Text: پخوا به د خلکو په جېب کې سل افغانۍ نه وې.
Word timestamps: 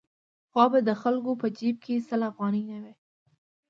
پخوا 0.47 0.65
به 0.71 0.79
د 0.87 0.89
خلکو 1.01 1.31
په 1.41 1.47
جېب 1.57 1.75
کې 1.85 2.05
سل 2.07 2.21
افغانۍ 2.31 2.63
نه 2.71 2.77
وې. 2.83 2.93